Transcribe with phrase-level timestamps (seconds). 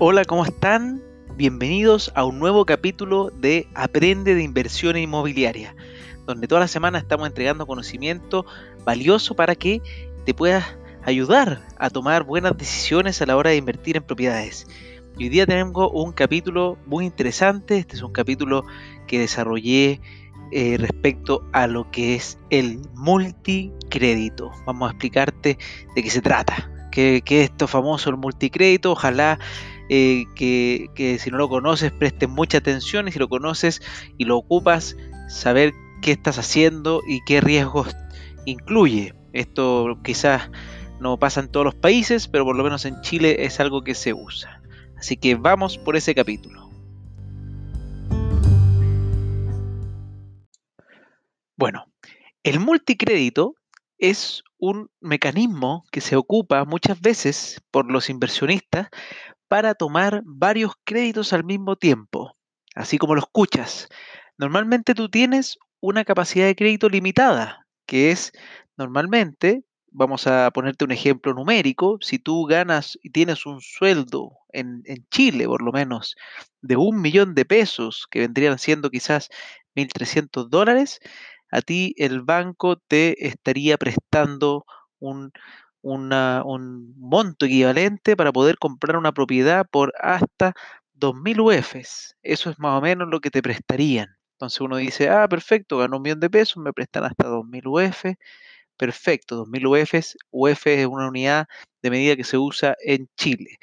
[0.00, 1.02] Hola, ¿cómo están?
[1.34, 5.74] Bienvenidos a un nuevo capítulo de Aprende de Inversión Inmobiliaria,
[6.24, 8.46] donde toda la semana estamos entregando conocimiento
[8.84, 9.82] valioso para que
[10.24, 10.64] te puedas
[11.02, 14.68] ayudar a tomar buenas decisiones a la hora de invertir en propiedades.
[15.18, 18.64] Y hoy día tenemos un capítulo muy interesante, este es un capítulo
[19.08, 20.00] que desarrollé
[20.52, 24.52] eh, respecto a lo que es el multicrédito.
[24.64, 25.58] Vamos a explicarte
[25.96, 29.40] de qué se trata, qué es esto famoso el multicrédito, ojalá
[29.88, 33.82] eh, que, si no lo conoces prestes mucha atención y si lo conoces
[34.16, 34.96] y lo ocupas,
[35.28, 37.96] saber qué estás haciendo y qué riesgos
[38.44, 39.14] incluye.
[39.32, 40.50] Esto quizás
[41.00, 43.94] no pasa en todos los países, pero por lo menos en Chile es algo que
[43.94, 44.62] se usa.
[44.98, 46.68] Así que vamos por ese capítulo.
[51.56, 51.86] Bueno,
[52.44, 53.54] el multicrédito
[53.98, 58.88] es un mecanismo que se ocupa muchas veces por los inversionistas
[59.48, 62.36] para tomar varios créditos al mismo tiempo,
[62.74, 63.88] así como lo escuchas.
[64.36, 68.32] Normalmente tú tienes una capacidad de crédito limitada, que es
[68.76, 74.82] normalmente, vamos a ponerte un ejemplo numérico, si tú ganas y tienes un sueldo en,
[75.10, 76.14] Chile, por lo menos,
[76.60, 79.28] de un millón de pesos, que vendrían siendo quizás
[79.74, 81.00] 1.300 dólares,
[81.50, 84.66] a ti el banco te estaría prestando
[84.98, 85.32] un,
[85.82, 90.54] un monto equivalente para poder comprar una propiedad por hasta
[90.94, 92.16] 2.000 UFs.
[92.22, 94.16] Eso es más o menos lo que te prestarían.
[94.32, 98.04] Entonces uno dice, ah, perfecto, gano un millón de pesos, me prestan hasta 2.000 UF.
[98.76, 100.16] Perfecto, 2.000 UFs.
[100.30, 101.46] UF es una unidad
[101.82, 103.58] de medida que se usa en Chile.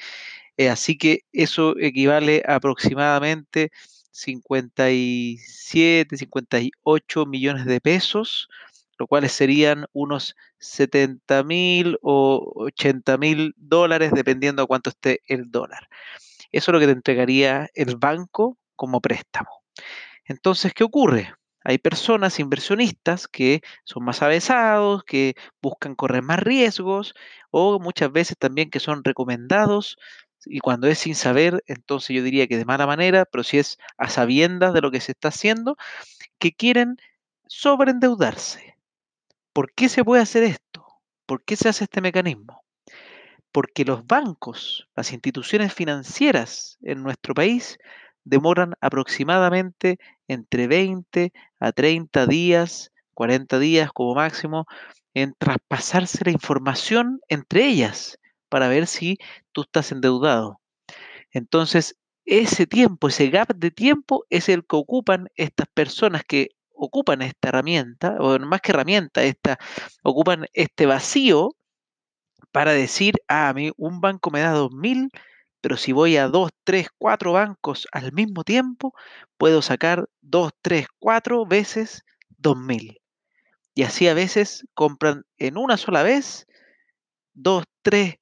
[0.58, 3.71] Eh, así que eso equivale a aproximadamente
[4.11, 8.47] 57, 58 millones de pesos
[8.98, 15.52] lo cual serían unos 70 mil o 80 mil dólares, dependiendo a cuánto esté el
[15.52, 15.90] dólar.
[16.52, 19.64] Eso es lo que te entregaría el banco como préstamo.
[20.26, 21.34] Entonces, ¿qué ocurre?
[21.64, 27.16] Hay personas inversionistas que son más avesados, que buscan correr más riesgos
[27.50, 29.98] o muchas veces también que son recomendados
[30.45, 33.78] y cuando es sin saber, entonces yo diría que de mala manera, pero si es
[33.98, 35.76] a sabiendas de lo que se está haciendo,
[36.39, 36.98] que quieren
[37.48, 38.74] sobreendeudarse.
[39.55, 40.86] ¿Por qué se puede hacer esto?
[41.26, 42.66] ¿Por qué se hace este mecanismo?
[43.54, 47.77] Porque los bancos, las instituciones financieras en nuestro país
[48.26, 54.66] demoran aproximadamente entre 20 a 30 días, 40 días como máximo,
[55.14, 59.20] en traspasarse la información entre ellas para ver si
[59.54, 60.60] tú estás endeudado.
[61.32, 61.95] Entonces,
[62.26, 67.49] ese tiempo, ese gap de tiempo es el que ocupan estas personas que ocupan esta
[67.49, 69.58] herramienta, o más que herramienta, esta,
[70.03, 71.55] ocupan este vacío
[72.52, 75.09] para decir, ah, a mí un banco me da 2.000,
[75.61, 78.93] pero si voy a 2, 3, 4 bancos al mismo tiempo,
[79.37, 82.03] puedo sacar 2, 3, 4 veces
[82.37, 82.97] 2.000.
[83.73, 86.47] Y así a veces compran en una sola vez
[87.33, 88.15] 2, 3,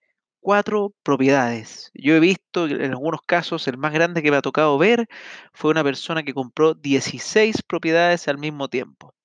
[0.43, 1.89] cuatro propiedades.
[1.95, 5.07] Yo he visto en algunos casos, el más grande que me ha tocado ver
[5.53, 9.15] fue una persona que compró 16 propiedades al mismo tiempo.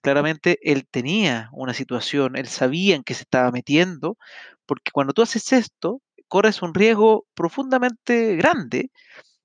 [0.00, 4.16] Claramente él tenía una situación, él sabía en qué se estaba metiendo,
[4.66, 8.90] porque cuando tú haces esto, corres un riesgo profundamente grande.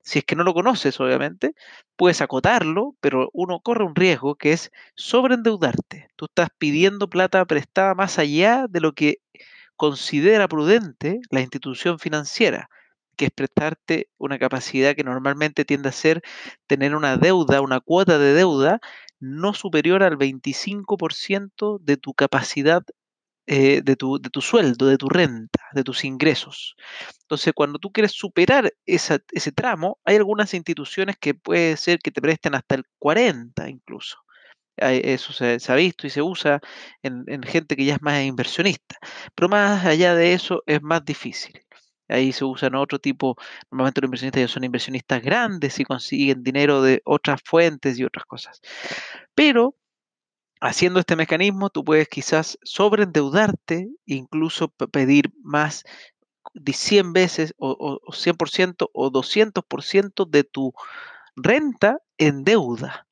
[0.02, 1.54] Si es que no lo conoces, obviamente,
[1.98, 6.08] puedes acotarlo, pero uno corre un riesgo que es sobreendeudarte.
[6.16, 9.18] Tú estás pidiendo plata prestada más allá de lo que
[9.80, 12.70] considera prudente la institución financiera,
[13.16, 16.22] que es prestarte una capacidad que normalmente tiende a ser
[16.68, 18.82] tener una deuda, una cuota de deuda
[19.22, 22.84] no superior al 25% de tu capacidad,
[23.48, 26.76] eh, de, tu, de, tu, sueldo, de tu renta, de tus ingresos.
[27.22, 32.22] Entonces, cuando tú quieres superar ese tramo, hay algunas instituciones que puede ser que te
[32.22, 34.18] presten hasta el 40 incluso
[34.82, 36.60] eso se, ha visto y se usa
[37.04, 38.98] en, gente que ya es más inversionista.
[39.36, 41.60] Pero más allá de eso es más difícil.
[42.08, 43.36] Ahí se usan otro tipo,
[43.70, 48.26] normalmente los inversionistas ya son inversionistas grandes y consiguen dinero de otras fuentes y otras
[48.26, 48.62] cosas.
[49.36, 49.76] Pero
[50.62, 55.84] haciendo este mecanismo, tú puedes quizás sobreendeudarte, incluso pedir más
[56.54, 60.74] de 100 veces o, o 100% o 200% de tu
[61.36, 63.08] renta en deuda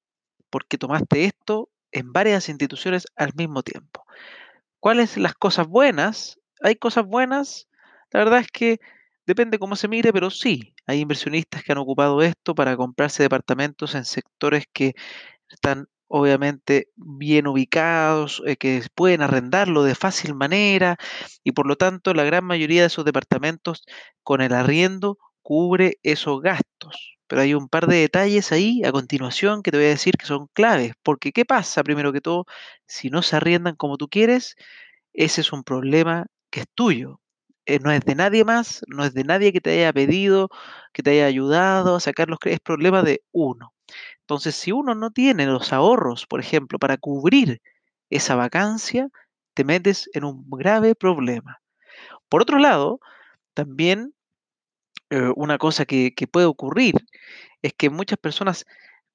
[0.49, 4.05] porque tomaste esto en varias instituciones al mismo tiempo.
[4.79, 6.39] ¿Cuáles las cosas buenas?
[6.61, 7.67] Hay cosas buenas,
[8.11, 8.79] la verdad es que
[9.25, 13.95] depende cómo se mire, pero sí, hay inversionistas que han ocupado esto para comprarse departamentos
[13.95, 14.95] en sectores que
[15.49, 20.97] están obviamente bien ubicados, eh, que pueden arrendarlo de fácil manera
[21.43, 23.83] y por lo tanto la gran mayoría de esos departamentos
[24.23, 27.16] con el arriendo cubre esos gastos.
[27.27, 30.25] Pero hay un par de detalles ahí a continuación que te voy a decir que
[30.25, 30.93] son claves.
[31.03, 31.83] Porque ¿qué pasa?
[31.83, 32.45] Primero que todo,
[32.85, 34.55] si no se arriendan como tú quieres,
[35.13, 37.21] ese es un problema que es tuyo.
[37.65, 40.49] Eh, no es de nadie más, no es de nadie que te haya pedido,
[40.93, 43.73] que te haya ayudado a sacar los créditos, es problema de uno.
[44.21, 47.61] Entonces, si uno no tiene los ahorros, por ejemplo, para cubrir
[48.09, 49.09] esa vacancia,
[49.53, 51.59] te metes en un grave problema.
[52.29, 52.99] Por otro lado,
[53.53, 54.13] también
[55.09, 56.95] eh, una cosa que, puede ocurrir
[57.61, 58.65] es que muchas personas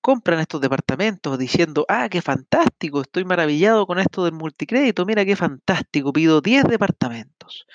[0.01, 5.37] compran estos departamentos diciendo, ah, qué fantástico, estoy maravillado con esto del multicrédito, mira qué
[5.37, 7.67] fantástico, pido 10 departamentos.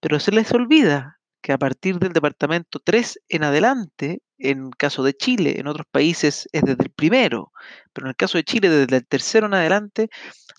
[0.00, 5.14] Pero se les olvida que a partir del departamento 3 en adelante, en caso de
[5.14, 7.52] Chile, en otros países es desde el primero,
[7.92, 10.08] pero en el caso de Chile desde el tercero en adelante,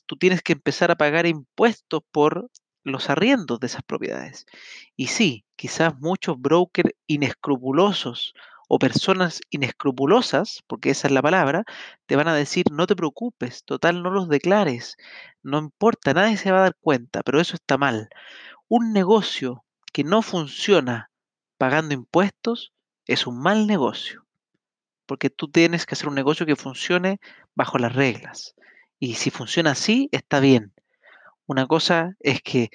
[0.07, 2.49] tú tienes que empezar a pagar impuestos por
[2.91, 4.45] los arriendos de esas propiedades.
[4.95, 8.33] Y sí, quizás muchos brokers inescrupulosos
[8.67, 11.63] o personas inescrupulosas, porque esa es la palabra,
[12.05, 14.97] te van a decir, no te preocupes, total, no los declares,
[15.41, 18.09] no importa, nadie se va a dar cuenta, pero eso está mal.
[18.67, 19.63] Un negocio
[19.93, 21.09] que no funciona
[21.57, 22.73] pagando impuestos
[23.05, 24.25] es un mal negocio,
[25.05, 27.19] porque tú tienes que hacer un negocio que funcione
[27.55, 28.55] bajo las reglas.
[28.99, 30.73] Y si funciona así, está bien.
[31.47, 32.69] Una cosa es que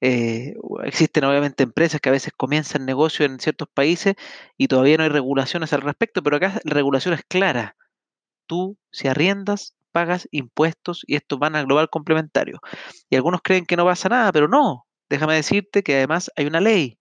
[0.00, 4.14] eh, existen obviamente empresas que a veces comienzan negocio en ciertos países
[4.56, 7.76] y todavía no hay regulaciones al respecto, pero acá la regulación es clara.
[8.46, 12.60] Tú, si arriendas, pagas impuestos y esto van al global complementario.
[13.10, 14.86] Y algunos creen que no pasa nada, pero no.
[15.08, 16.98] Déjame decirte que además hay una ley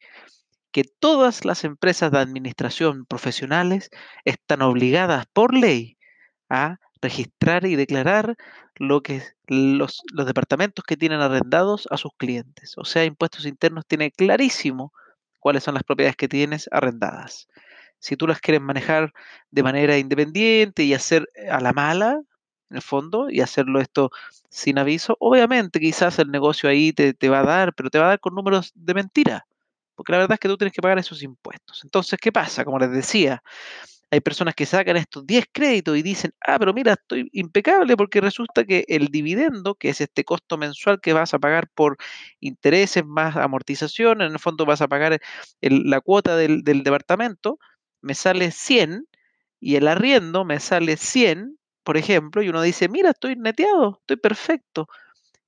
[0.71, 3.89] que todas las empresas de administración profesionales
[4.25, 5.97] están obligadas por ley
[6.49, 8.35] a registrar y declarar
[8.75, 12.77] lo que los, departamentos que tienen arrendados a sus clientes.
[12.77, 14.93] O sea, Impuestos Internos tiene clarísimo
[15.39, 17.47] cuáles son las propiedades que tienes arrendadas.
[17.99, 19.13] Si tú las quieres manejar
[19.51, 22.21] de manera independiente y hacer a la mala,
[22.69, 24.11] en el fondo, y hacerlo esto
[24.49, 28.05] sin aviso, obviamente quizás el negocio ahí te, te va a dar, pero te va
[28.05, 29.47] a dar con números de mentira,
[29.95, 31.81] porque la verdad es que tú tienes que pagar esos impuestos.
[31.83, 32.63] Entonces, ¿qué pasa?
[32.63, 33.43] Como les decía,
[34.11, 38.21] hay personas que sacan estos 10 créditos y dicen, ah, pero mira, estoy impecable porque
[38.21, 41.97] resulta que el dividendo, que es este costo mensual que vas a pagar por
[42.39, 45.19] intereses más amortización, en el fondo vas a pagar
[45.61, 47.59] la cuota del, del departamento,
[48.01, 49.07] me sale 100
[49.59, 54.17] y el arriendo me sale 100, por ejemplo, y uno dice, mira, estoy neteado, estoy
[54.17, 54.87] perfecto.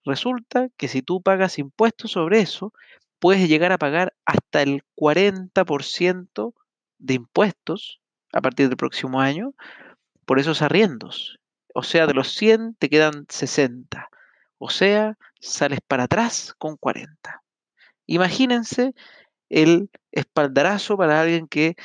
[0.05, 2.73] Resulta que si tú pagas impuestos sobre eso,
[3.19, 6.53] puedes llegar a pagar hasta el 40%
[6.99, 8.00] de impuestos
[8.33, 9.53] a partir del próximo año
[10.25, 11.39] por esos arriendos.
[11.73, 14.09] O sea, de los 100 te quedan 60.
[14.57, 17.41] O sea, sales para atrás con 40.
[18.05, 18.93] Imagínense
[19.49, 21.75] el espaldarazo para alguien que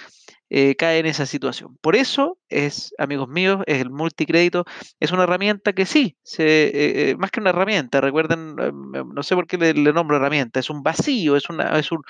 [0.48, 1.76] eh, cae en esa situación.
[1.80, 4.64] Por eso es, amigos míos, el multicrédito
[5.00, 9.34] es una herramienta que sí, se, eh, eh, más que una herramienta, recuerden, no sé
[9.34, 12.02] por qué le, le, nombro herramienta, es un vacío, es, una, es un,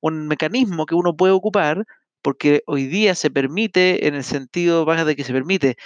[0.00, 1.84] un mecanismo que uno puede ocupar
[2.22, 5.76] porque hoy día se permite, en el sentido más de que se permite,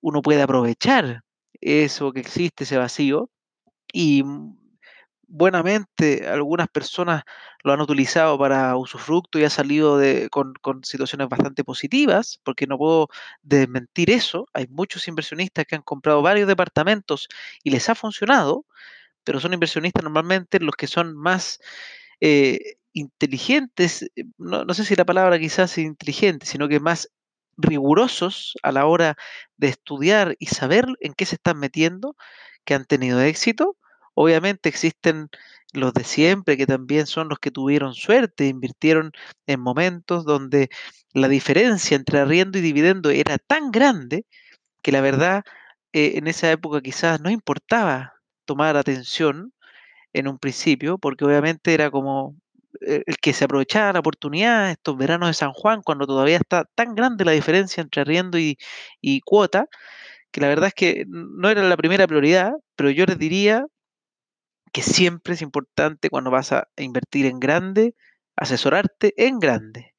[0.00, 1.22] uno puede aprovechar
[1.60, 3.30] eso que existe, ese vacío,
[3.92, 4.24] y
[5.26, 7.24] buenamente algunas personas
[7.62, 10.00] lo han utilizado para usufructo y ha salido
[10.30, 13.08] con, con, situaciones bastante positivas, porque no puedo
[13.42, 14.46] desmentir eso.
[14.52, 17.28] Hay muchos inversionistas que han comprado varios departamentos
[17.62, 18.66] y les ha funcionado,
[19.24, 21.60] pero son inversionistas normalmente los que son más
[22.20, 27.10] eh, inteligentes, eh, no, no, sé si la palabra quizás es inteligente, sino que más
[27.56, 29.16] rigurosos a la hora
[29.56, 32.16] de estudiar y saber en qué se están metiendo,
[32.64, 33.76] que han tenido éxito.
[34.14, 35.28] Obviamente existen
[35.72, 39.12] los de siempre, que también son los que tuvieron suerte, invirtieron
[39.46, 40.70] en momentos donde
[41.12, 44.26] la diferencia entre arriendo y dividendo era tan grande
[44.82, 45.44] que la verdad
[45.92, 48.14] eh, en esa época quizás no importaba
[48.46, 49.52] tomar atención
[50.12, 52.36] en un principio, porque obviamente era como
[52.80, 56.94] el que se aprovechaba la oportunidad, estos veranos de San Juan, cuando todavía está tan
[56.94, 58.58] grande la diferencia entre arriendo y,
[59.00, 59.68] y cuota,
[60.30, 63.66] que la verdad es que no era la primera prioridad, pero yo les diría
[64.72, 67.94] que siempre es importante cuando vas a invertir en grande,
[68.36, 69.94] asesorarte en grande.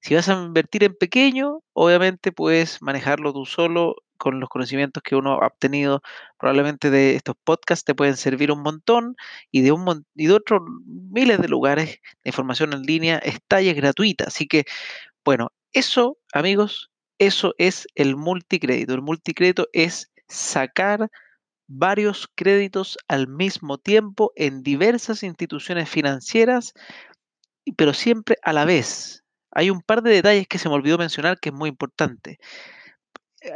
[0.00, 5.16] Si vas a invertir en pequeño, obviamente puedes manejarlo tú solo con los conocimientos que
[5.16, 6.02] uno ha obtenido
[6.38, 9.16] probablemente de estos podcasts te pueden servir un montón
[9.50, 14.24] y de un y de otros miles de lugares de información en línea está gratuita.
[14.28, 14.64] Así que,
[15.24, 18.94] bueno, eso, amigos, eso es el multicrédito.
[18.94, 21.10] El multicrédito es sacar
[21.68, 26.74] varios créditos al mismo tiempo en diversas instituciones financieras,
[27.76, 31.40] pero siempre a la vez hay un par de detalles que se me olvidó mencionar
[31.40, 32.38] que es muy importante.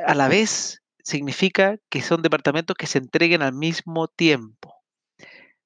[0.06, 4.74] A la vez significa que son departamentos que se entreguen al mismo tiempo.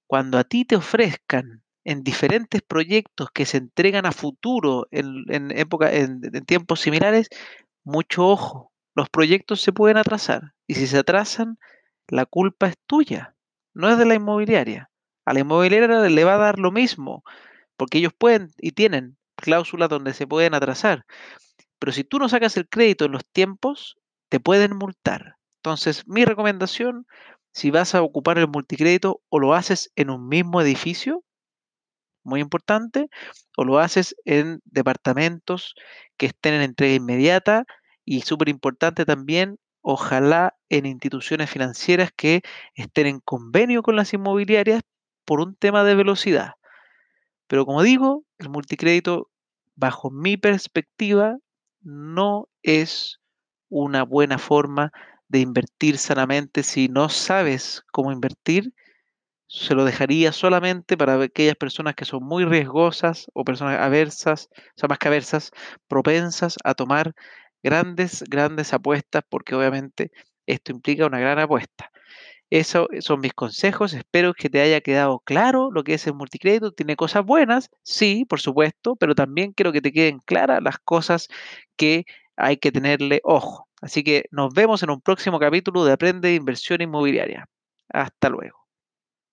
[0.07, 5.93] Cuando a ti te ofrezcan en diferentes proyectos que se entregan a futuro en, época,
[5.93, 7.28] en tiempos similares,
[7.85, 11.59] mucho ojo, los proyectos se pueden atrasar y si se atrasan,
[12.09, 13.35] la culpa es tuya,
[13.75, 14.90] no es de la inmobiliaria.
[15.25, 17.25] A la inmobiliaria le va a dar lo mismo,
[17.76, 21.07] porque ellos pueden y tienen cláusulas donde se pueden atrasar.
[21.78, 25.37] Pero si tú no sacas el crédito en los tiempos, te pueden multar.
[25.59, 27.07] Entonces, mi recomendación,
[27.52, 31.25] si vas a ocupar el multicrédito o lo haces en un mismo edificio,
[32.25, 33.09] muy importante,
[33.57, 35.75] o lo haces en departamentos
[36.16, 37.64] que estén en entrega inmediata
[38.04, 42.43] y súper importante también, ojalá en instituciones financieras que
[42.75, 44.83] estén en convenio con las inmobiliarias
[45.25, 46.52] por un tema de velocidad.
[47.47, 49.31] Pero como digo, el multicrédito,
[49.76, 51.37] bajo mi perspectiva,
[51.83, 53.21] no es
[53.75, 54.93] una buena forma
[55.28, 58.73] de invertir sanamente si no sabes cómo invertir.
[59.49, 64.73] Se lo dejaría solamente para aquellas personas que son muy riesgosas o personas aversas, o
[64.76, 65.50] sea, más que aversas,
[65.88, 67.14] propensas a tomar
[67.64, 70.12] grandes, grandes apuestas, porque obviamente
[70.47, 71.90] esto implica una gran apuesta.
[72.50, 73.93] Esos son mis consejos.
[73.95, 76.71] Espero que te haya quedado claro lo que es el multicrédito.
[76.71, 81.28] Tiene cosas buenas, sí, por supuesto, pero también quiero que te queden claras las cosas
[81.76, 82.04] que
[82.36, 83.68] hay que tenerle ojo.
[83.80, 87.48] Así que nos vemos en un próximo capítulo de Aprende Inversión Inmobiliaria.
[87.90, 88.63] Hasta luego.